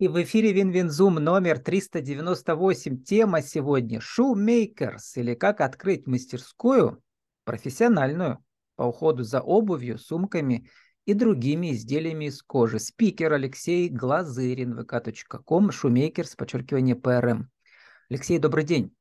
[0.00, 3.04] И в эфире WinWinZoom номер 398.
[3.04, 7.02] Тема сегодня «Shoemakers» или «Как открыть мастерскую
[7.44, 8.42] профессиональную
[8.76, 10.70] по уходу за обувью, сумками
[11.04, 12.78] и другими изделиями из кожи».
[12.78, 17.50] Спикер Алексей Глазырин, vk.com, «Shoemakers», подчеркивание ПРМ.
[18.08, 18.96] Алексей, добрый день.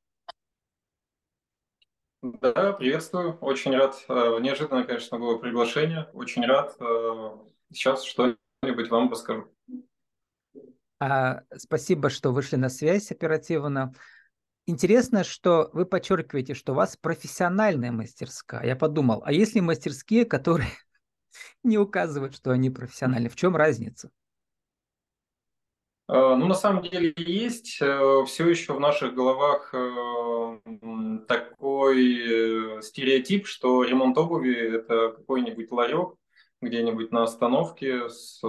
[2.22, 3.38] Да, приветствую.
[3.40, 4.04] Очень рад.
[4.10, 6.10] Э, неожиданно, конечно, было приглашение.
[6.12, 6.76] Очень рад.
[6.82, 7.38] Э,
[7.72, 9.50] сейчас что-нибудь вам расскажу.
[11.00, 13.94] А, спасибо, что вышли на связь оперативно.
[14.66, 18.66] Интересно, что вы подчеркиваете, что у вас профессиональная мастерская.
[18.66, 20.70] Я подумал, а если мастерские, которые
[21.64, 24.12] не указывают, что они профессиональные, в чем разница?
[26.08, 27.80] А, ну, на самом деле есть.
[27.82, 30.60] Э, Все еще в наших головах э,
[31.28, 36.19] такой э, стереотип, что ремонт обуви– это какой-нибудь ларек
[36.62, 38.42] где-нибудь на остановке с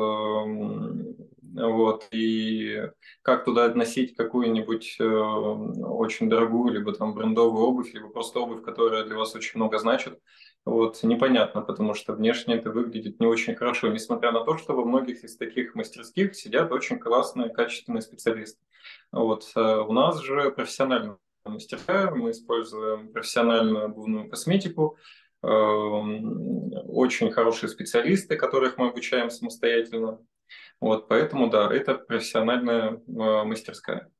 [1.53, 2.91] вот, и
[3.23, 9.05] как туда относить какую-нибудь э, очень дорогую, либо там брендовую обувь, либо просто обувь, которая
[9.05, 10.21] для вас очень много значит,
[10.65, 14.85] вот, непонятно, потому что внешне это выглядит не очень хорошо, несмотря на то, что во
[14.85, 18.63] многих из таких мастерских сидят очень классные, качественные специалисты.
[19.11, 24.99] Вот, э, у нас же профессиональная мастерская, мы используем профессиональную обувную косметику,
[25.43, 30.19] очень хорошие специалисты, которых мы обучаем самостоятельно.
[30.81, 34.11] Вот, поэтому, да, это профессиональная э, мастерская.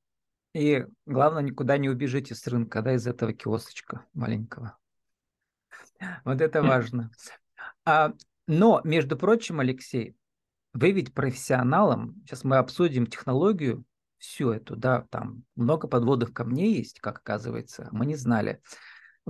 [0.55, 4.77] И главное, никуда не убежите с рынка, да, из этого киосочка маленького.
[6.25, 7.11] Вот это важно.
[7.85, 8.13] А,
[8.47, 10.17] но, между прочим, Алексей,
[10.73, 13.85] вы ведь профессионалом, сейчас мы обсудим технологию,
[14.19, 18.61] всю эту, да, там много подводных камней есть, как оказывается, мы не знали.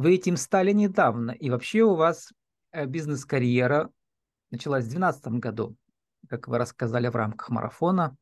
[0.00, 2.32] Вы этим стали недавно, и вообще у вас
[2.72, 3.90] э, бизнес-карьера
[4.50, 5.76] началась в 2012 году
[6.28, 8.16] как вы рассказали в рамках марафона.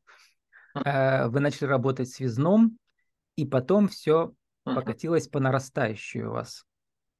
[0.85, 2.77] Э, вы начали работать связном,
[3.35, 6.65] и потом все покатилось по нарастающей у вас.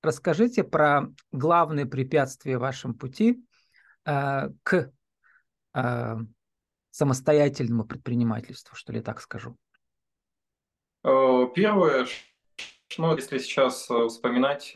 [0.01, 3.43] Расскажите про главные препятствия в вашем пути
[4.05, 4.91] э, к
[5.73, 6.15] э,
[6.91, 9.57] самостоятельному предпринимательству, что ли так скажу.
[11.01, 12.05] Первое,
[12.97, 14.73] ну, если сейчас вспоминать,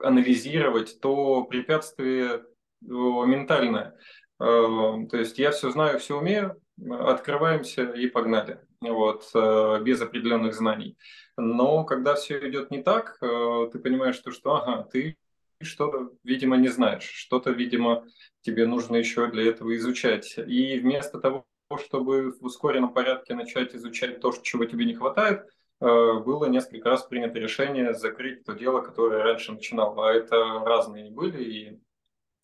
[0.00, 2.44] анализировать, то препятствие
[2.80, 3.96] ментальное.
[4.40, 6.60] Эм, то есть я все знаю, все умею,
[6.90, 8.60] открываемся и погнали.
[8.80, 10.96] Вот, э, без определенных знаний.
[11.36, 15.16] Но когда все идет не так, э, ты понимаешь, что, что ага, ты
[15.60, 18.06] что-то, видимо, не знаешь, что-то, видимо,
[18.42, 20.38] тебе нужно еще для этого изучать.
[20.38, 21.44] И вместо того,
[21.76, 25.48] чтобы в ускоренном порядке начать изучать то, чего тебе не хватает, э,
[25.80, 30.00] было несколько раз принято решение закрыть то дело, которое раньше начинал.
[30.00, 31.80] А это разные были, и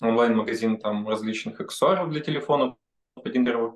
[0.01, 2.77] онлайн-магазин там различных аксессуаров для телефона
[3.23, 3.73] один первый.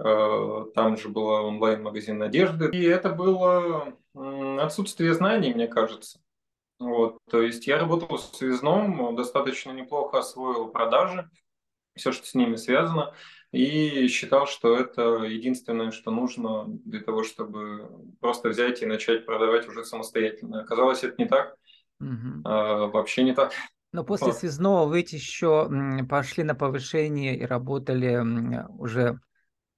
[0.00, 2.70] Э, там же был онлайн-магазин одежды.
[2.70, 6.20] И это было отсутствие знаний, мне кажется.
[6.78, 11.28] Вот, то есть я работал с связном, достаточно неплохо освоил продажи,
[11.96, 13.14] все, что с ними связано,
[13.52, 19.66] и считал, что это единственное, что нужно для того, чтобы просто взять и начать продавать
[19.68, 20.60] уже самостоятельно.
[20.60, 21.56] Оказалось, это не так,
[22.00, 22.42] угу.
[22.44, 23.52] а, вообще не так.
[23.92, 25.70] Но после связного вы еще
[26.08, 28.22] пошли на повышение и работали
[28.78, 29.18] уже...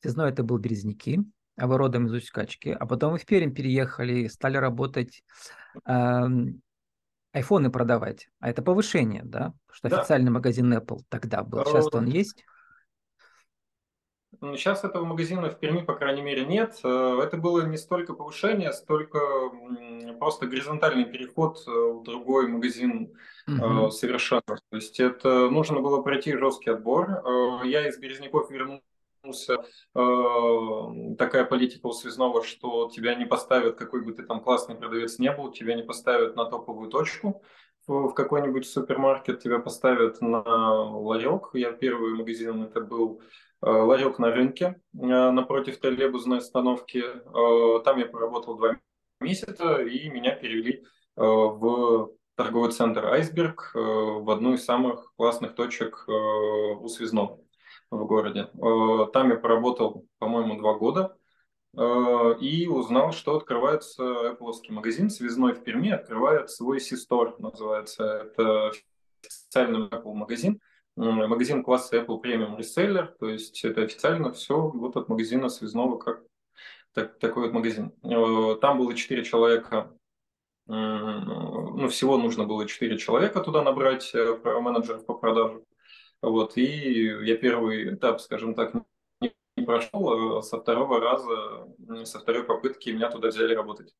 [0.03, 1.21] Связной это был Березники,
[1.57, 2.71] а вы родом из Усть-Качки.
[2.71, 5.23] А потом вы в Пермь переехали и стали работать,
[5.87, 6.23] э,
[7.33, 8.29] айфоны продавать.
[8.41, 9.53] А это повышение, да?
[9.71, 10.01] Что да.
[10.01, 11.65] официальный магазин Apple тогда был.
[11.67, 12.45] Сейчас он есть?
[14.41, 16.79] Сейчас этого магазина в Перми, по крайней мере, нет.
[16.83, 19.19] Э, это было не столько повышение, столько
[20.19, 23.15] просто горизонтальный переход э, в другой магазин
[23.47, 23.91] угу.
[23.91, 24.43] совершенно.
[24.47, 27.23] То есть это нужно было пройти жесткий отбор.
[27.65, 29.59] Я из Березняков вернулся
[31.19, 35.31] такая политика у связного, что тебя не поставят, какой бы ты там классный продавец не
[35.31, 37.43] был, тебя не поставят на топовую точку
[37.87, 41.51] в какой-нибудь супермаркет, тебя поставят на ларек.
[41.55, 43.21] Я первый магазин это был
[43.63, 47.03] ларек на рынке э, напротив троллейбусной остановки.
[47.03, 48.77] Э, там я проработал два
[49.21, 50.85] месяца, и меня перевели
[51.17, 57.41] в торговый центр «Айсберг», в одну из самых классных точек у Связного
[57.91, 58.49] в городе.
[59.13, 61.19] Там я проработал, по-моему, два года
[62.41, 68.05] и узнал, что открывается Apple магазин связной в Перми, открывает свой C-Store, называется.
[68.05, 68.73] Это
[69.23, 70.61] официальный Apple магазин,
[70.97, 76.23] магазин класса Apple Premium Reseller, то есть это официально все вот от магазина связного, как
[76.93, 77.93] так, такой вот магазин.
[78.03, 79.93] Э, там было 4 человека,
[80.67, 85.63] ну, всего нужно было 4 человека туда набрать, э, менеджеров по продаже.
[86.23, 88.75] Вот, и я первый этап, скажем так,
[89.21, 91.67] не прошел, а со второго раза,
[92.05, 93.95] со второй попытки меня туда взяли работать.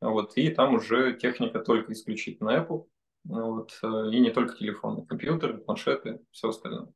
[0.00, 2.86] Вот, и там уже техника только исключительно Apple,
[3.26, 6.88] вот, э, и не только телефоны, компьютеры, планшеты, все остальное.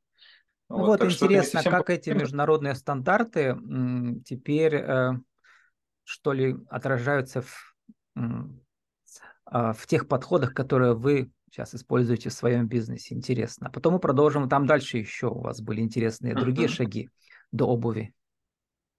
[0.69, 3.57] Вот, вот интересно, как эти международные стандарты
[4.25, 5.11] теперь, э,
[6.05, 7.75] что ли, отражаются в,
[9.45, 13.13] а, в тех подходах, которые вы сейчас используете в своем бизнесе.
[13.13, 13.67] Интересно.
[13.67, 14.47] А потом мы продолжим.
[14.47, 16.71] Там дальше еще у вас были интересные другие uh-huh.
[16.71, 17.09] шаги
[17.51, 18.13] до обуви.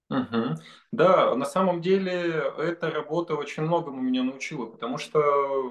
[0.09, 0.55] Угу.
[0.91, 5.19] Да, на самом деле эта работа очень многому меня научила, потому что,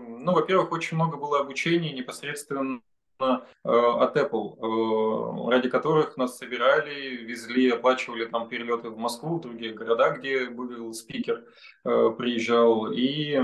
[0.00, 2.80] ну, во-первых, очень много было обучения непосредственно
[3.20, 3.24] э,
[3.64, 9.74] от Apple, э, ради которых нас собирали, везли, оплачивали там перелеты в Москву, в другие
[9.74, 11.44] города, где был спикер,
[11.84, 13.34] э, приезжал, и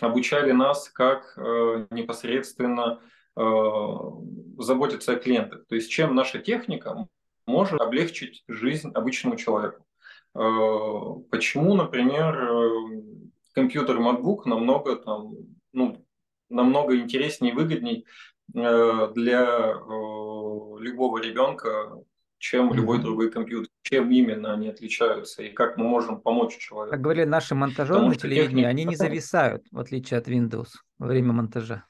[0.00, 1.36] обучали нас, как
[1.90, 3.00] непосредственно
[4.58, 5.66] заботиться о клиентах.
[5.66, 7.08] То есть чем наша техника
[7.48, 9.84] может облегчить жизнь обычному человеку.
[10.34, 10.40] Э,
[11.30, 12.48] почему, например,
[13.54, 15.32] компьютер MacBook намного, там,
[15.72, 16.04] ну,
[16.48, 18.06] намного интереснее и выгодней
[18.48, 19.74] для
[20.78, 21.98] любого ребенка,
[22.38, 23.68] чем любой другой компьютер.
[23.82, 26.92] Чем именно они отличаются и как мы можем помочь человеку.
[26.92, 28.68] Как говорили наши монтажеры на телевидении, техника...
[28.68, 30.68] они не зависают, в отличие от Windows,
[30.98, 31.84] во время монтажа.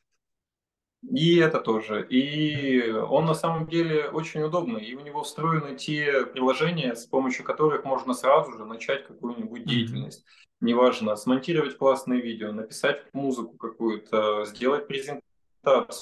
[1.02, 2.04] И это тоже.
[2.08, 4.84] И он на самом деле очень удобный.
[4.84, 10.24] И у него встроены те приложения, с помощью которых можно сразу же начать какую-нибудь деятельность.
[10.60, 15.22] Неважно, смонтировать классное видео, написать музыку какую-то, сделать презентацию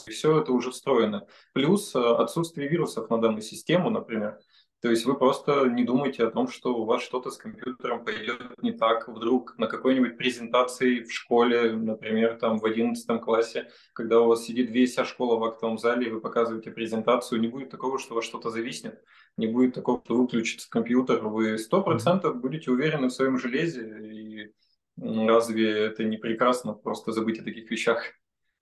[0.06, 1.26] все это уже встроено.
[1.52, 4.38] Плюс э, отсутствие вирусов на данную систему, например.
[4.86, 8.40] То есть вы просто не думаете о том, что у вас что-то с компьютером пойдет
[8.62, 9.08] не так.
[9.08, 14.70] Вдруг на какой-нибудь презентации в школе, например, там в 11 классе, когда у вас сидит
[14.88, 18.24] вся школа в актовом зале, и вы показываете презентацию, не будет такого, что у вас
[18.24, 19.02] что-то зависнет,
[19.36, 21.18] не будет такого, что выключится компьютер.
[21.18, 24.52] Вы 100% будете уверены в своем железе, и
[24.96, 28.04] разве это не прекрасно просто забыть о таких вещах?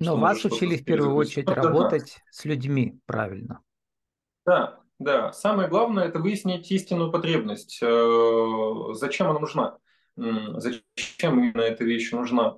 [0.00, 3.60] Но вас учили в первую очередь работать с людьми правильно.
[4.46, 5.32] Да, да.
[5.32, 7.78] Самое главное это выяснить истинную потребность.
[7.82, 9.78] Э, зачем она нужна?
[10.16, 12.56] Зачем именно эта вещь нужна?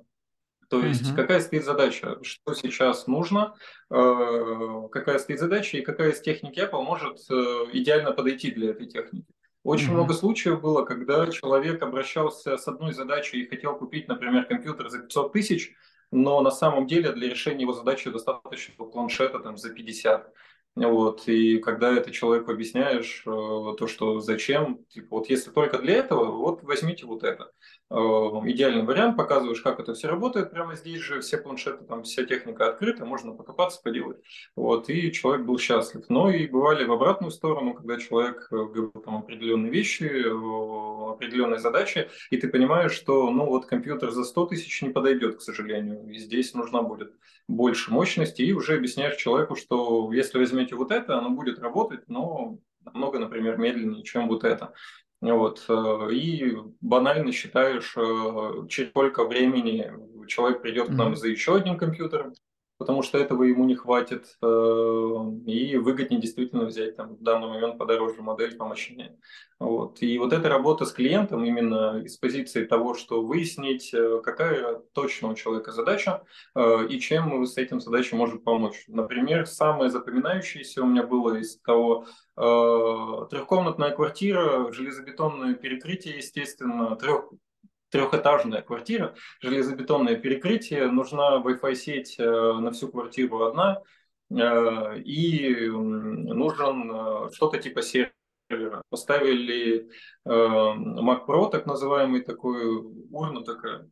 [0.69, 1.15] То есть, угу.
[1.15, 3.55] какая стоит задача, что сейчас нужно,
[3.89, 7.33] э, какая стоит задача и какая из техники Apple может э,
[7.71, 9.27] идеально подойти для этой техники.
[9.63, 14.45] Очень mm много случаев было, когда человек обращался с одной задачей и хотел купить, например,
[14.45, 15.73] компьютер за 500 тысяч,
[16.11, 20.33] но на самом деле для решения его задачи достаточно планшета там, за 50.
[20.85, 25.95] Вот, и когда это человеку объясняешь, э, то, что зачем, типа, вот если только для
[25.95, 27.51] этого, вот возьмите вот это.
[27.89, 32.25] Э, идеальный вариант, показываешь, как это все работает, прямо здесь же все планшеты, там вся
[32.25, 34.17] техника открыта, можно покопаться, поделать.
[34.57, 36.03] Вот, и человек был счастлив.
[36.09, 40.03] Но и бывали в обратную сторону, когда человек э, говорил там определенные вещи,
[41.13, 45.41] определенные задачи, и ты понимаешь, что, ну, вот компьютер за 100 тысяч не подойдет, к
[45.41, 47.13] сожалению, и здесь нужна будет
[47.47, 52.59] больше мощности, и уже объясняешь человеку, что если возьмете вот это, оно будет работать, но
[52.83, 54.73] намного, например, медленнее, чем вот это.
[55.21, 55.65] Вот.
[55.67, 59.91] Э, и банально считаешь, э, через сколько времени
[60.27, 62.33] человек придет к нам за еще одним компьютером,
[62.77, 64.45] потому что этого ему не хватит, э,
[65.45, 69.17] и выгоднее действительно взять там, в данный момент подороже модель помощнее.
[69.59, 70.01] Вот.
[70.01, 75.29] И вот эта работа с клиентом именно из позиции того, что выяснить, э, какая точно
[75.29, 76.23] у человека задача
[76.55, 78.85] э, и чем с этим задачей можем помочь.
[78.87, 82.05] Например, самое запоминающееся у меня было из того,
[82.35, 87.31] трехкомнатная квартира, железобетонное перекрытие, естественно, трех,
[87.89, 93.81] трехэтажная квартира, железобетонное перекрытие, нужна Wi-Fi сеть э, на всю квартиру одна,
[94.29, 98.13] э, и нужен э, что-то типа сервера.
[98.89, 99.89] Поставили
[100.25, 102.77] Mac Pro, так называемый, такой
[103.11, 103.89] урну такая,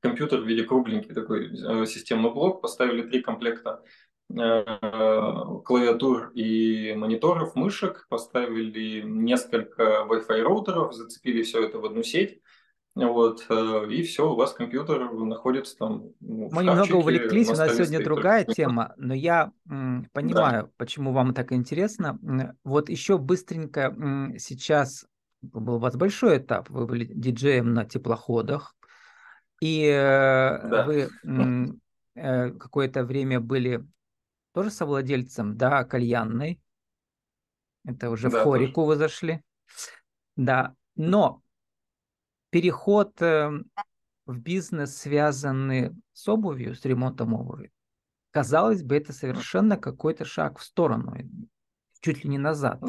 [0.00, 1.54] компьютер в виде кругленький такой
[1.86, 3.82] системный блок, поставили три комплекта
[4.28, 12.40] клавиатур и мониторов, мышек, поставили несколько Wi-Fi роутеров, зацепили все это в одну сеть,
[12.94, 16.10] вот, э, и все, у вас компьютер находится там.
[16.20, 20.70] Ну, Мы немного увлеклись, у нас сегодня другая тема, но я м, понимаю, да.
[20.76, 22.18] почему вам так интересно.
[22.62, 23.94] Вот еще быстренько
[24.38, 25.06] сейчас
[25.42, 28.76] был у вас большой этап, вы были диджеем на теплоходах,
[29.60, 30.84] и э, да.
[30.86, 31.80] вы м,
[32.14, 33.84] э, какое-то время были
[34.52, 36.60] тоже совладельцем, да, кальянной.
[37.84, 38.86] Это уже да, в хорику тоже.
[38.86, 39.42] вы зашли.
[40.36, 41.42] Да, но
[42.54, 43.68] переход эм,
[44.26, 47.72] в бизнес, связанный с обувью, с ремонтом обуви,
[48.30, 51.16] казалось бы, это совершенно какой-то шаг в сторону.
[51.98, 52.80] чуть ли не назад.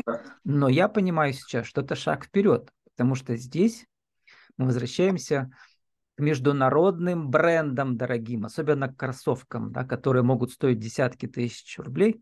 [0.44, 3.88] Но я понимаю сейчас, что это шаг вперед, потому что здесь
[4.58, 5.50] мы возвращаемся
[6.16, 12.22] к международным брендам дорогим, особенно к кроссовкам, да, которые могут стоить десятки тысяч рублей.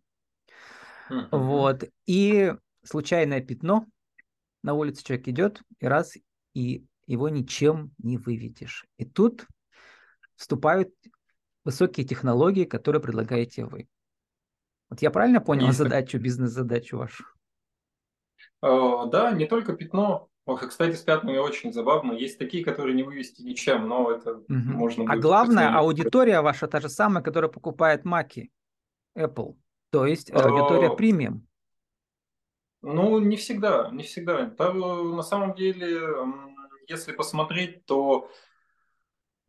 [1.33, 1.83] Вот.
[2.05, 3.85] И случайное пятно,
[4.61, 6.13] на улице человек идет, и раз,
[6.53, 8.85] и его ничем не выведешь.
[8.97, 9.45] И тут
[10.35, 10.93] вступают
[11.63, 13.87] высокие технологии, которые предлагаете вы.
[14.89, 15.77] Вот я правильно понял Есть.
[15.79, 17.23] задачу, бизнес-задачу вашу?
[18.61, 20.29] Э, да, не только пятно.
[20.45, 22.11] Ох, кстати, с пятнами очень забавно.
[22.11, 24.47] Есть такие, которые не вывести ничем, но это угу.
[24.49, 28.51] можно А главное, аудитория ваша та же самая, которая покупает маки
[29.17, 29.55] Apple.
[29.89, 31.47] То есть э, аудитория премиум.
[32.81, 34.49] Ну, не всегда, не всегда.
[34.49, 34.79] Там,
[35.15, 35.97] на самом деле,
[36.87, 38.29] если посмотреть, то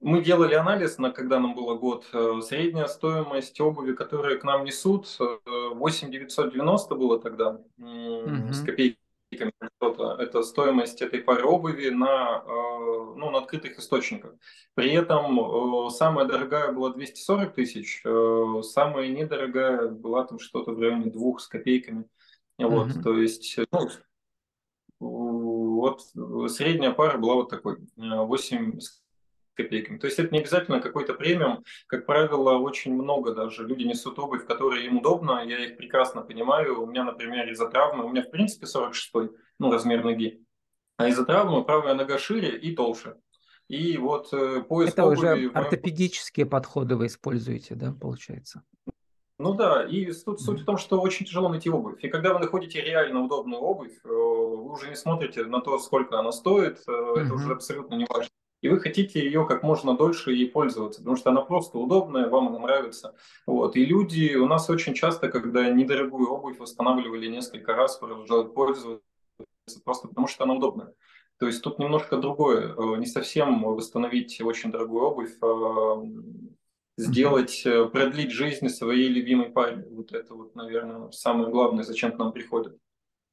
[0.05, 2.07] мы делали анализ, на, когда нам было год.
[2.13, 5.07] Э, средняя стоимость обуви, которую к нам несут,
[5.47, 8.53] 8 990 было тогда угу.
[8.53, 10.23] с копейками что-то.
[10.23, 14.35] Это стоимость этой пары обуви на, э, ну, на открытых источниках.
[14.75, 21.11] При этом э, самая дорогая была 240 тысяч, самая недорогая была там что-то в районе
[21.11, 22.05] двух с копейками.
[22.59, 23.89] Вот, mm то есть, ну,
[25.93, 29.03] вот средняя пара была вот такой, 8 с
[29.55, 29.99] копейками.
[29.99, 31.65] То есть это не обязательно какой-то премиум.
[31.87, 35.45] Как правило, очень много даже люди несут обувь, которая им удобна.
[35.45, 36.83] Я их прекрасно понимаю.
[36.83, 40.43] У меня, например, из-за травмы, у меня в принципе 46 ну, размер ноги.
[40.97, 43.17] А из-за травмы правая нога шире и толще.
[43.69, 45.17] И вот э, поиск Это обуви...
[45.17, 48.63] уже ортопедические подходы вы используете, да, получается?
[49.39, 52.03] Ну да, и тут суть в том, что очень тяжело найти обувь.
[52.05, 56.19] И когда вы находите реально удобную обувь, э, вы уже не смотрите на то, сколько
[56.19, 57.19] она стоит, mm-hmm.
[57.19, 58.31] это уже абсолютно не важно
[58.65, 62.49] и вы хотите ее как можно дольше ей пользоваться, потому что она просто удобная, вам
[62.49, 63.15] она нравится.
[63.47, 63.77] Вот.
[63.77, 69.03] И люди у нас очень часто, когда недорогую обувь восстанавливали несколько раз, продолжают пользоваться,
[69.85, 70.95] просто потому что она удобная.
[71.39, 72.75] То есть тут немножко другое.
[72.75, 76.03] Э, не совсем восстановить очень дорогую обувь, а
[76.97, 79.87] сделать, э, продлить жизнь своей любимой паре.
[79.91, 82.77] Вот это вот, наверное, самое главное, зачем к нам приходят.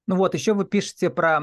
[0.07, 1.39] Ну вот, еще вы пишете про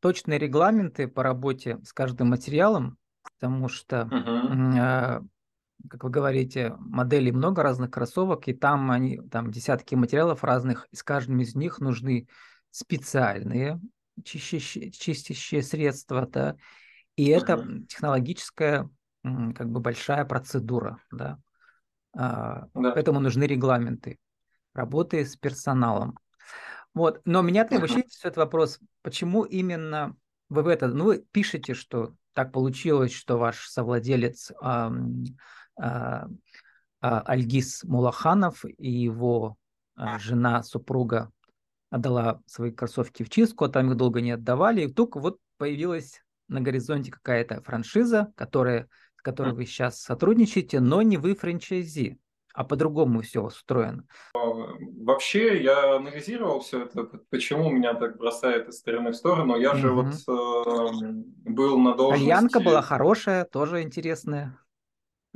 [0.00, 5.26] точные регламенты по работе с каждым материалом, потому что, uh-huh.
[5.88, 10.96] как вы говорите, моделей много разных кроссовок, и там они там десятки материалов разных, и
[10.96, 12.28] с каждым из них нужны
[12.70, 13.80] специальные
[14.24, 16.56] чистящие, чистящие средства, да,
[17.16, 17.86] и это uh-huh.
[17.86, 18.90] технологическая
[19.56, 21.38] как бы большая процедура, да.
[22.16, 22.92] А, да.
[22.92, 24.18] Поэтому нужны регламенты
[24.74, 26.18] работы с персоналом.
[26.94, 27.20] Вот.
[27.24, 27.80] Но меня uh-huh.
[27.80, 30.16] вообще интересует вопрос, почему именно
[30.48, 30.88] вы в это...
[30.88, 34.92] Ну, вы пишете, что так получилось, что ваш совладелец а,
[35.76, 36.28] а,
[37.00, 39.56] Альгиз Мулаханов и его
[40.18, 41.30] жена, супруга
[41.90, 46.22] отдала свои кроссовки в чистку, а там их долго не отдавали, и только вот появилась
[46.48, 52.18] на горизонте какая-то франшиза, которая, с которой вы сейчас сотрудничаете, но не вы франчайзи
[52.54, 54.04] а по-другому все устроено?
[54.34, 59.56] А, вообще, я анализировал все это, почему меня так бросает из стороны в сторону.
[59.56, 59.78] Я угу.
[59.78, 61.12] же вот э,
[61.44, 62.24] был на должности...
[62.24, 64.58] Кальянка была хорошая, тоже интересная.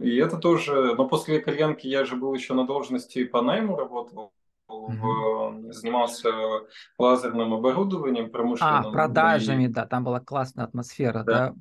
[0.00, 0.96] И это тоже...
[0.96, 4.32] Но после кальянки я же был еще на должности по найму работал.
[4.66, 5.70] Угу.
[5.70, 6.30] занимался
[6.98, 8.86] лазерным оборудованием промышленным.
[8.86, 11.50] А, продажами, да, там была классная атмосфера, да.
[11.50, 11.54] да?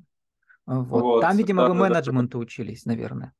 [0.80, 1.02] Вот.
[1.02, 1.20] вот.
[1.20, 2.42] Там, видимо, да, вы менеджменту да.
[2.42, 3.32] учились, наверное.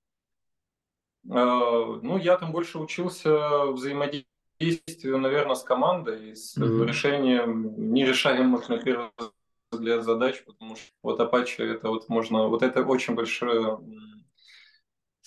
[1.31, 6.87] А, ну, я там больше учился взаимодействию, наверное, с командой, с mm-hmm.
[6.87, 9.11] решением нерешаемых, на первый
[9.71, 13.79] взгляд, задач, потому что вот Apache это вот можно, вот это очень большое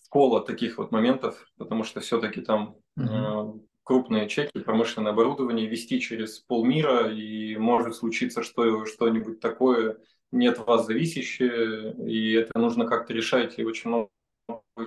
[0.05, 3.65] школа таких вот моментов, потому что все-таки там mm-hmm.
[3.83, 9.97] крупные чеки, промышленное оборудование вести через полмира, и может случиться что, что-нибудь такое,
[10.31, 14.09] не от вас зависящее, и это нужно как-то решать, и очень много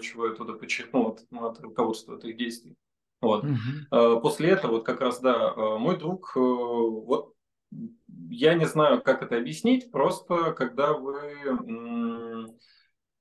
[0.03, 2.77] чего я туда подчеркнул от, ну, от руководства этих действий.
[3.21, 3.45] Вот.
[3.45, 4.21] Угу.
[4.21, 7.35] После этого, вот как раз, да, э, мой друг, э, вот
[8.31, 12.47] я не знаю, как это объяснить, просто когда вы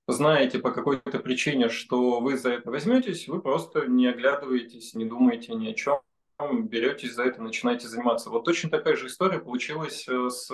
[0.07, 5.53] знаете по какой-то причине, что вы за это возьметесь, вы просто не оглядываетесь, не думаете
[5.55, 5.99] ни о чем,
[6.39, 8.29] беретесь за это, начинаете заниматься.
[8.29, 10.47] Вот точно такая же история получилась с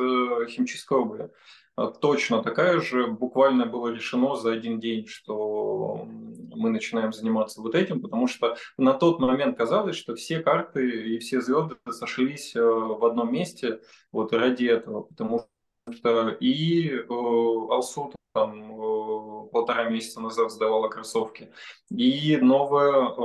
[0.48, 1.30] химчисткой обуви.
[1.76, 7.74] А, точно такая же буквально было решено за один день, что мы начинаем заниматься вот
[7.74, 12.62] этим, потому что на тот момент казалось, что все карты и все звезды сошлись э,
[12.62, 13.80] в одном месте
[14.12, 15.48] вот ради этого, потому
[15.92, 18.93] что и э, Алсу там э,
[19.54, 21.54] полтора месяца назад сдавала кроссовки.
[21.90, 23.16] И новое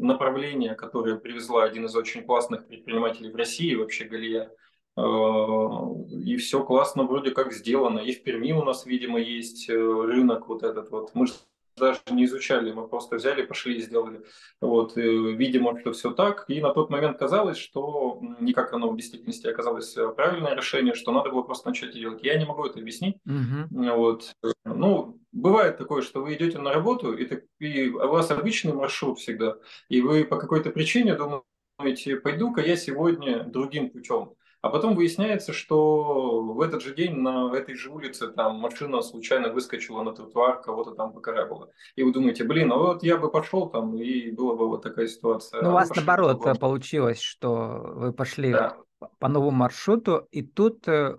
[0.00, 4.50] направление, которое привезла один из очень классных предпринимателей в России, вообще Галия,
[4.96, 8.00] и все классно вроде как сделано.
[8.00, 11.10] И в Перми у нас, видимо, есть рынок вот этот вот.
[11.14, 11.34] Мы же
[11.76, 14.22] даже не изучали, мы просто взяли, пошли и сделали.
[14.60, 16.44] Вот, и, видимо, что все так.
[16.48, 20.94] И на тот момент казалось, что не как оно в действительности оказалось э, правильное решение,
[20.94, 22.22] что надо было просто начать делать.
[22.22, 23.16] Я не могу это объяснить.
[23.26, 23.84] Угу.
[23.94, 24.34] Вот.
[24.64, 29.18] Ну, бывает такое, что вы идете на работу, и, так, и у вас обычный маршрут
[29.18, 29.56] всегда,
[29.88, 34.34] и вы по какой-то причине думаете, пойду-ка я сегодня другим путем.
[34.64, 39.50] А потом выясняется, что в этот же день на этой же улице там машина случайно
[39.52, 41.70] выскочила на тротуар, кого-то там покарабала.
[41.96, 45.06] И вы думаете, блин, а вот я бы пошел там, и была бы вот такая
[45.06, 45.60] ситуация.
[45.60, 48.78] Ну, а у вас наоборот получилось, что вы пошли да.
[49.18, 51.18] по новому маршруту, и тут э,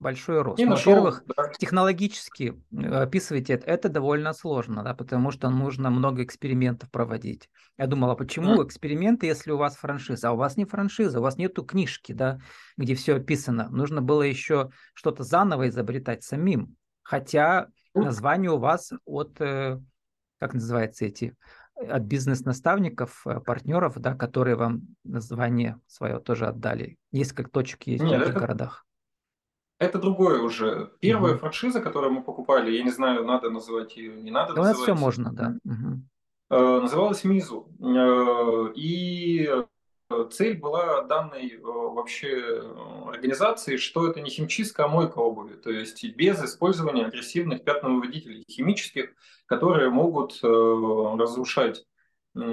[0.00, 0.58] большой рост.
[0.58, 1.52] Ну, во-первых, да.
[1.58, 7.50] технологически э, описывать это, это довольно сложно, да, потому что нужно много экспериментов проводить.
[7.78, 8.66] Я думала, почему mm.
[8.66, 12.40] эксперименты, если у вас франшиза, а у вас не франшиза, у вас нету книжки, да,
[12.76, 13.68] где все описано.
[13.68, 16.76] Нужно было еще что-то заново изобретать самим.
[17.02, 19.78] Хотя название у вас от, э,
[20.38, 21.36] как называется эти,
[21.74, 26.96] от бизнес-наставников, э, партнеров, да, которые вам название свое тоже отдали.
[27.12, 28.38] Несколько точек есть Нет, в это...
[28.38, 28.86] городах.
[29.80, 30.92] Это другое уже.
[31.00, 31.40] Первая угу.
[31.40, 34.82] франшиза, которую мы покупали, я не знаю, надо называть ее, не надо да, называть.
[34.82, 35.56] все можно, да.
[35.64, 36.82] Угу.
[36.82, 37.66] Называлась Мизу.
[37.80, 39.48] Э, и
[40.32, 42.62] цель была данной вообще
[43.08, 45.54] организации, что это не химчистка, а мойка обуви.
[45.54, 49.14] То есть без использования агрессивных пятновыводителей химических,
[49.46, 51.86] которые могут разрушать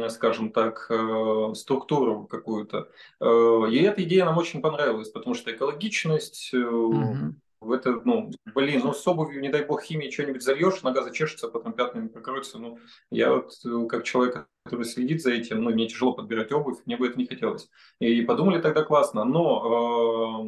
[0.10, 2.90] скажем так, э, структуру какую-то.
[3.20, 7.36] Э, и эта идея нам очень понравилась, потому что экологичность, угу.
[7.74, 11.74] это, ну, блин, ну с обувью, не дай бог, химии что-нибудь зальешь, нога зачешется, потом
[11.74, 12.58] пятнами покроется.
[12.58, 12.80] Ну,
[13.12, 13.52] я вот
[13.88, 17.28] как человек, который следит за этим, ну, мне тяжело подбирать обувь, мне бы это не
[17.28, 17.70] хотелось.
[18.00, 20.44] И подумали тогда классно, но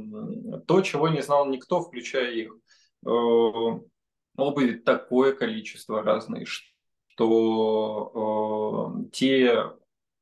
[0.53, 2.55] э, то, чего не знал никто, включая их,
[3.05, 6.68] э, обуви такое количество разной, что
[7.25, 9.71] э, те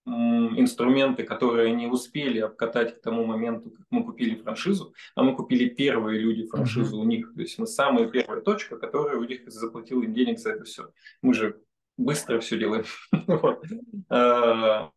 [0.08, 5.68] инструменты, которые они успели обкатать к тому моменту, как мы купили франшизу, а мы купили
[5.68, 7.02] первые люди франшизу uh-huh.
[7.02, 10.52] у них, то есть мы самая первая точка, которая у них заплатила им денег за
[10.52, 10.92] это все.
[11.22, 11.62] Мы же
[11.98, 12.86] быстро все делаем.
[14.10, 14.92] А,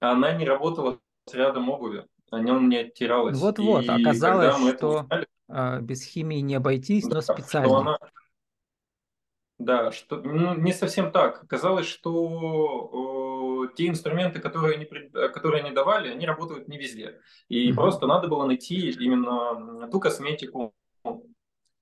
[0.00, 3.38] она не работала с рядом обуви, она не оттиралась.
[3.38, 5.06] Вот-вот, оказалось, что
[5.48, 7.98] а, без химии не обойтись, но специально.
[9.58, 11.42] Да, что, ну, не совсем так.
[11.42, 14.84] Оказалось, что э, те инструменты, которые они,
[15.32, 17.20] которые они давали, они работают не везде.
[17.48, 17.74] И mm-hmm.
[17.74, 20.74] просто надо было найти именно ту косметику,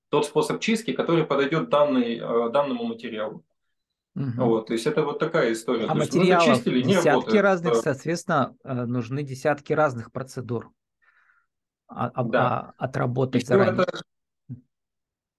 [0.09, 3.43] тот способ чистки, который подойдет данный, э, данному материалу.
[4.15, 4.45] Угу.
[4.45, 5.85] Вот, то есть это вот такая история.
[5.85, 7.43] А то материалов чистили, десятки работает.
[7.43, 10.71] разных, соответственно, э, нужны десятки разных процедур
[11.87, 12.39] а, а, да.
[12.39, 13.83] а, отработать заранее.
[13.83, 14.03] Это,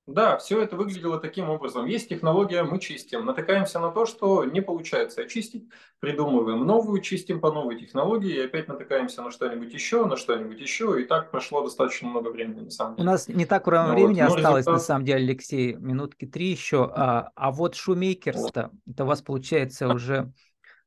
[0.07, 1.87] да, все это выглядело таким образом.
[1.87, 3.25] Есть технология, мы чистим.
[3.25, 8.69] Натыкаемся на то, что не получается очистить, придумываем новую, чистим по новой технологии, и опять
[8.69, 12.97] натыкаемся на что-нибудь еще, на что-нибудь еще, и так прошло достаточно много времени, на самом
[12.97, 13.09] деле.
[13.09, 14.75] У нас не так много ну, времени вот, осталось, результат...
[14.75, 16.89] на самом деле, Алексей, минутки три еще.
[16.95, 18.93] А, а вот шумейкерство, вот.
[18.93, 20.33] это у вас получается уже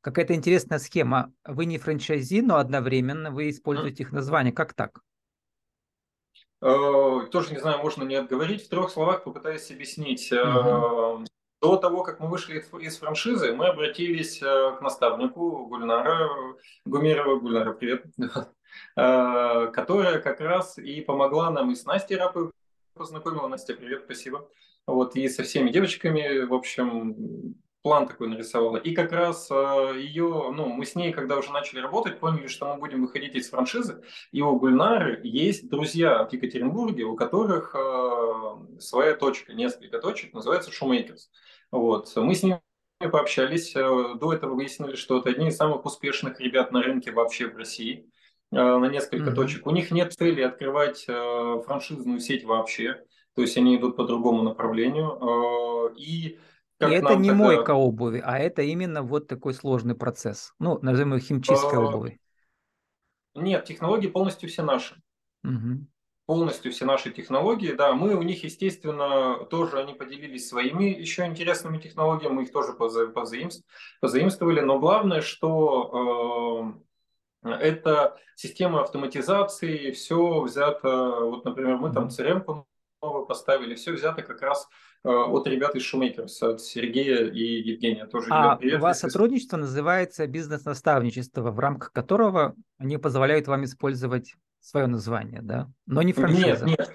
[0.00, 1.32] какая-то интересная схема.
[1.44, 4.52] Вы не франчайзи, но одновременно вы используете их название.
[4.52, 5.00] Как так?
[6.62, 8.66] Э, тоже не знаю, можно не отговорить.
[8.66, 10.30] В трех словах попытаюсь объяснить.
[10.32, 11.24] Угу.
[11.62, 16.30] До того, как мы вышли из франшизы, мы обратились э, к наставнику Гульнара
[16.84, 18.04] Гумерова, Гульнара, привет,
[19.74, 22.50] которая как раз и помогла нам и с Настей Рапой
[22.94, 23.46] познакомила.
[23.48, 24.48] Настя, привет, спасибо.
[24.86, 28.76] Вот, и со всеми девочками, в общем, план такой нарисовала.
[28.76, 29.54] И как раз э,
[29.98, 33.48] ее, ну, мы с ней, когда уже начали работать, поняли, что мы будем выходить из
[33.48, 34.02] франшизы.
[34.32, 40.70] И у Гульнары есть друзья в Екатеринбурге, у которых э, своя точка, несколько точек, называется
[40.70, 41.30] Шумейкерс.
[41.70, 42.14] Вот.
[42.16, 42.60] Мы с ними
[43.10, 43.74] пообщались.
[43.74, 47.56] Э, до этого выяснили, что это одни из самых успешных ребят на рынке вообще в
[47.56, 48.10] России
[48.52, 49.34] на несколько mm-hmm.
[49.34, 49.66] точек.
[49.68, 53.00] У них нет цели открывать франшизную сеть вообще.
[53.36, 55.94] То есть они идут по другому направлению.
[55.96, 56.40] И
[56.80, 57.44] как и это не тогда...
[57.44, 60.54] мойка обуви, а это именно вот такой сложный процесс.
[60.58, 61.80] Ну, назовем его химчистка а...
[61.80, 62.18] обуви.
[63.34, 64.94] Нет, технологии полностью все наши.
[65.44, 65.86] Угу.
[66.24, 67.92] Полностью все наши технологии, да.
[67.92, 74.60] Мы у них, естественно, тоже они поделились своими еще интересными технологиями, мы их тоже позаимствовали.
[74.60, 76.76] Но главное, что
[77.42, 82.64] э, это система автоматизации, все взято, вот, например, мы там CRM
[83.26, 83.74] поставили.
[83.74, 84.66] Все взято как раз
[85.02, 88.06] от ребят из Shoemakers, от Сергея и Евгения.
[88.06, 94.34] Тоже а привет, у вас сотрудничество называется бизнес-наставничество, в рамках которого они позволяют вам использовать
[94.60, 95.68] свое название, да?
[95.86, 96.66] Но не франшиза.
[96.66, 96.92] Нет, нет.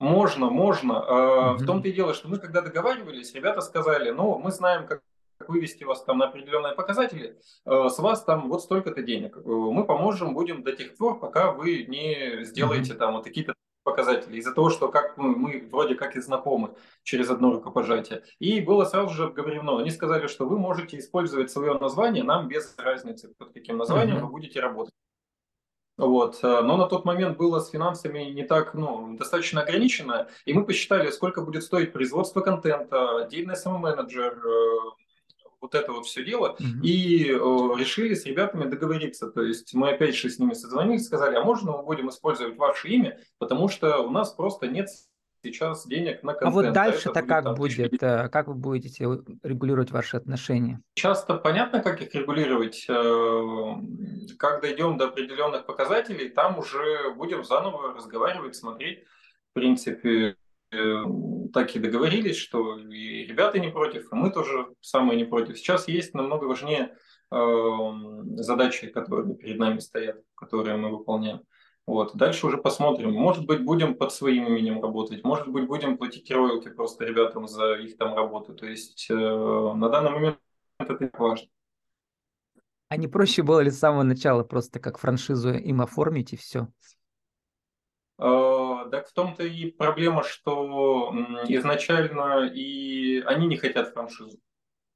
[0.00, 0.92] Можно, можно.
[0.92, 1.54] Mm-hmm.
[1.56, 5.02] В том-то и дело, что мы когда договаривались, ребята сказали, ну, мы знаем, как
[5.46, 9.36] вывести вас там на определенные показатели, э, с вас там вот столько-то денег.
[9.36, 12.96] Э, мы поможем, будем до тех пор, пока вы не сделаете mm-hmm.
[12.96, 13.54] там вот такие-то
[13.90, 14.36] показатели.
[14.36, 18.22] Из-за того, что как мы, мы вроде как и знакомы через одно рукопожатие.
[18.38, 19.78] И было сразу же обговорено.
[19.78, 24.22] Они сказали, что вы можете использовать свое название, нам без разницы, под каким названием mm-hmm.
[24.22, 24.94] вы будете работать.
[25.96, 26.38] Вот.
[26.42, 30.64] Э, но на тот момент было с финансами не так, ну, достаточно ограничено, и мы
[30.64, 34.40] посчитали, сколько будет стоить производство контента, отдельный самоменеджер,
[35.60, 36.82] вот это вот все дело, mm-hmm.
[36.82, 37.36] и э,
[37.78, 39.28] решили с ребятами договориться.
[39.30, 42.88] То есть мы опять же с ними созвонились, сказали, а можно мы будем использовать ваше
[42.88, 44.88] имя, потому что у нас просто нет
[45.42, 46.52] сейчас денег на контент.
[46.52, 48.02] А вот дальше-то как там, будет?
[48.02, 49.04] Э, как вы будете
[49.42, 50.80] регулировать ваши отношения?
[50.94, 52.86] Часто понятно, как их регулировать.
[52.88, 53.74] Э,
[54.38, 59.04] как дойдем до определенных показателей, там уже будем заново разговаривать, смотреть.
[59.50, 60.36] В принципе,
[60.70, 65.58] так и договорились, что и ребята не против, и мы тоже самые не против.
[65.58, 66.94] Сейчас есть намного важнее
[67.30, 71.42] задачи, которые перед нами стоят, которые мы выполняем.
[71.88, 72.14] Вот.
[72.14, 73.12] Дальше уже посмотрим.
[73.12, 77.76] Может быть, будем под своим именем работать, может быть, будем платить роялти просто ребятам за
[77.76, 78.54] их там работу.
[78.54, 80.38] То есть э, на данный момент
[80.78, 81.48] это не важно.
[82.90, 86.68] А не проще было ли с самого начала просто как франшизу им оформить и все?
[88.88, 91.12] Так в том-то и проблема, что
[91.48, 94.38] изначально и они не хотят франшизу.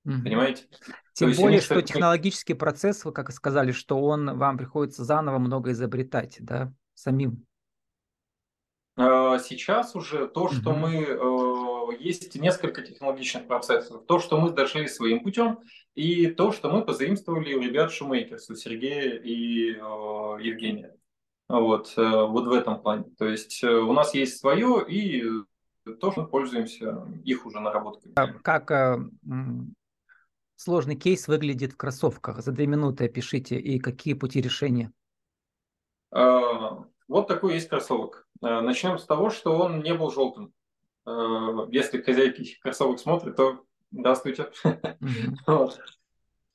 [0.05, 0.65] Понимаете?
[1.15, 5.39] Тем То более, что технологический процесс, вы как и сказали, что он вам приходится заново
[5.39, 6.73] много изобретать, да?
[6.95, 7.47] самим?
[8.97, 10.79] А, сейчас уже то, что угу.
[10.79, 14.05] мы э, есть несколько технологичных процессов.
[14.07, 15.61] То, что мы дошли своим путем,
[15.95, 19.79] и то, что мы позаимствовали у ребят Шумейкерс, у Сергея и э,
[20.41, 20.97] Евгения.
[21.53, 23.05] Вот, э, вот в этом плане.
[23.19, 25.23] То есть у нас есть свое, и
[26.01, 28.15] то, что мы пользуемся их уже наработками.
[28.17, 28.97] А как э,
[30.57, 32.43] сложный кейс выглядит в кроссовках?
[32.43, 34.93] За две минуты опишите, и какие пути решения?
[36.11, 38.27] А, вот такой есть кроссовок.
[38.41, 40.53] А, начнем с того, что он не был желтым.
[41.05, 44.51] А, если хозяйки кроссовок смотрят, то здравствуйте.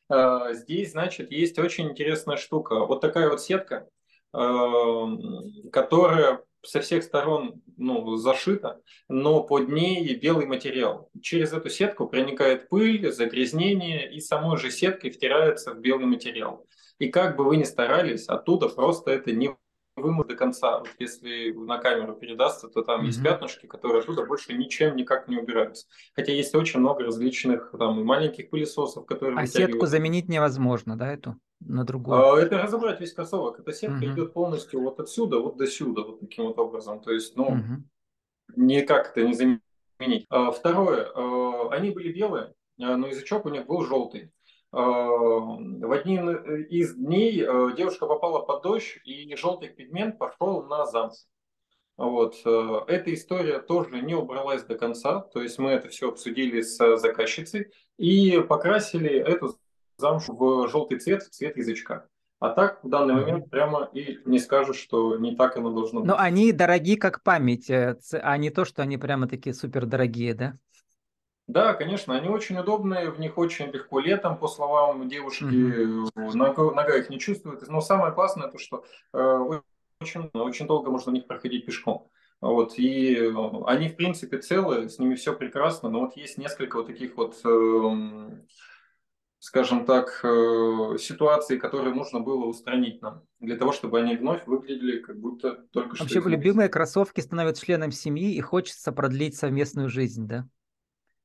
[0.09, 2.85] Здесь, значит, есть очень интересная штука.
[2.85, 3.89] Вот такая вот сетка,
[4.31, 11.09] которая со всех сторон ну, зашита, но под ней белый материал.
[11.21, 16.65] Через эту сетку проникает пыль, загрязнение, и самой же сеткой втирается в белый материал.
[16.99, 19.55] И как бы вы ни старались, оттуда просто это не
[19.97, 20.79] вымыть до конца.
[20.79, 23.05] Вот если на камеру передастся, то там mm-hmm.
[23.05, 25.87] есть пятнышки, которые оттуда больше ничем никак не убираются.
[26.13, 29.37] Хотя есть очень много различных там маленьких пылесосов, которые...
[29.37, 31.37] А сетку заменить невозможно, да, эту?
[31.59, 32.17] На другую?
[32.17, 33.59] А, это разобрать весь кроссовок.
[33.59, 34.13] Эта сетка mm-hmm.
[34.13, 37.01] идет полностью вот отсюда, вот до сюда, вот таким вот образом.
[37.01, 38.53] То есть, ну, mm-hmm.
[38.55, 40.25] никак это не заменить.
[40.29, 41.09] А, второе.
[41.15, 44.31] А, они были белые, а, но язычок у них был желтый.
[44.77, 46.29] Э, в один
[46.65, 51.25] из дней э, девушка попала под дождь, и желтый пигмент пошел на замс.
[51.97, 52.35] Вот.
[52.45, 56.97] Э, эта история тоже не убралась до конца, то есть мы это все обсудили с
[56.97, 59.57] заказчицей и покрасили эту
[59.97, 62.07] замшу в желтый цвет, в цвет язычка.
[62.39, 66.07] А так в данный момент прямо и не скажешь, что не так оно должно быть.
[66.07, 70.59] Но они дорогие как память, а не то, что они прямо такие супер дорогие, да?
[71.47, 76.33] Да, конечно, они очень удобные, в них очень легко летом, по словам девушки, mm-hmm.
[76.33, 77.65] нога, нога их не чувствует.
[77.69, 78.83] Но самое классное то, что
[79.13, 79.59] э,
[80.01, 82.09] очень, очень долго можно в них проходить пешком.
[82.41, 83.33] Вот, и э,
[83.65, 87.39] они, в принципе, целые, с ними все прекрасно, но вот есть несколько вот таких вот,
[87.45, 88.41] э,
[89.39, 94.99] скажем так, э, ситуаций, которые нужно было устранить нам, для того, чтобы они вновь выглядели
[94.99, 96.03] как будто только что...
[96.03, 100.47] Вообще, любимые кроссовки становятся членом семьи, и хочется продлить совместную жизнь, да?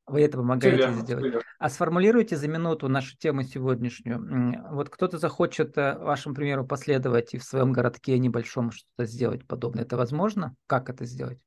[0.07, 1.45] Вы это помогаете верно, сделать.
[1.59, 4.69] А сформулируйте за минуту нашу тему сегодняшнюю.
[4.73, 9.85] Вот кто-то захочет э, вашему примеру последовать и в своем городке небольшом что-то сделать подобное.
[9.85, 10.57] Это возможно?
[10.67, 11.39] Как это сделать?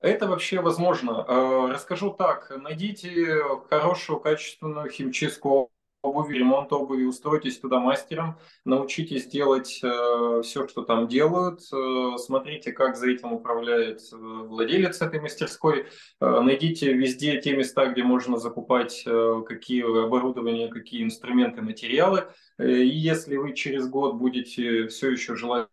[0.00, 1.24] Это вообще возможно.
[1.28, 2.50] Э, расскажу так.
[2.56, 5.70] Найдите хорошую, качественную химчистку
[6.02, 12.72] обуви, ремонт обуви, устройтесь туда мастером, научитесь делать э, все, что там делают, э, смотрите,
[12.72, 15.86] как за этим управляет э, владелец этой мастерской,
[16.20, 22.24] э, найдите везде те места, где можно закупать э, какие оборудования, какие инструменты, материалы,
[22.58, 25.68] э, и если вы через год будете все еще желать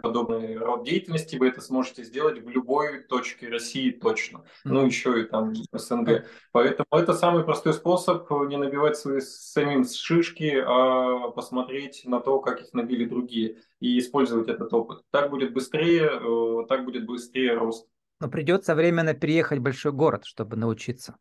[0.00, 4.44] подобный род деятельности, вы это сможете сделать в любой точке России точно.
[4.64, 6.26] Ну, еще и там СНГ.
[6.52, 12.60] Поэтому это самый простой способ не набивать свои самим шишки, а посмотреть на то, как
[12.62, 15.02] их набили другие, и использовать этот опыт.
[15.10, 17.86] Так будет быстрее, э, так будет быстрее рост.
[18.20, 21.16] Но придется временно переехать в большой город, чтобы научиться.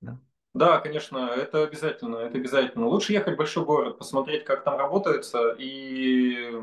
[0.00, 0.18] Да.
[0.54, 2.86] Да, конечно, это обязательно, это обязательно.
[2.86, 6.60] Лучше ехать в большой город, посмотреть, как там работается, и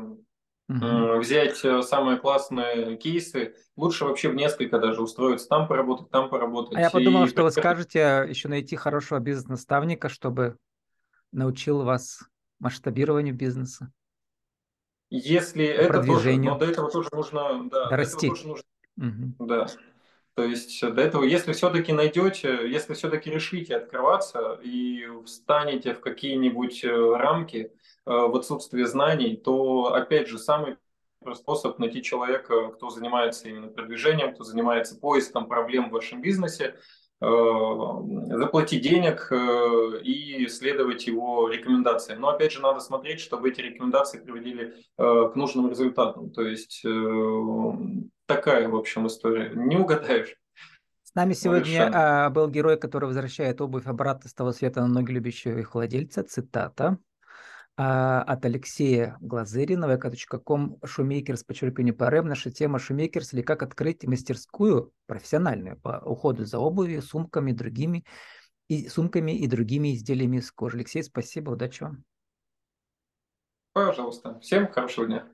[0.70, 1.18] угу.
[1.18, 3.54] взять э, самые классные кейсы.
[3.76, 6.76] Лучше вообще в несколько даже устроиться, там поработать, там поработать.
[6.76, 7.28] А я подумал, и...
[7.28, 10.56] что вы скажете еще найти хорошего бизнес-наставника, чтобы
[11.32, 12.20] научил вас
[12.58, 13.92] масштабированию бизнеса.
[15.10, 18.28] Если это тоже, но до этого тоже нужно, да, Расти.
[18.28, 18.64] Тоже нужно,
[18.96, 19.46] угу.
[19.46, 19.66] да.
[20.34, 26.84] То есть до этого, если все-таки найдете, если все-таки решите открываться и встанете в какие-нибудь
[26.84, 27.70] э, рамки э,
[28.06, 30.76] в отсутствие знаний, то опять же самый
[31.34, 36.76] способ найти человека, кто занимается именно продвижением, кто занимается поиском проблем в вашем бизнесе,
[37.20, 37.26] э,
[38.38, 39.30] заплатить денег
[40.02, 42.20] и следовать его рекомендациям.
[42.20, 46.30] Но опять же надо смотреть, чтобы эти рекомендации приводили к нужным результатам.
[46.30, 46.82] То есть
[48.34, 49.52] такая, в общем, история.
[49.54, 50.36] Не угадаешь.
[51.02, 55.10] С нами сегодня а, был герой, который возвращает обувь обратно с того света на ноги
[55.10, 56.22] любящего их владельца.
[56.22, 56.98] Цитата
[57.76, 62.28] а, от Алексея Глазырина, vk.com, шумейкерс, подчеркивание ПРМ.
[62.28, 68.04] Наша тема шумейкерс или как открыть мастерскую профессиональную по уходу за обувью, сумками, другими
[68.68, 70.76] и сумками и другими изделиями из кожи.
[70.76, 72.04] Алексей, спасибо, удачи вам.
[73.72, 74.38] Пожалуйста.
[74.40, 75.30] Всем хорошего дня.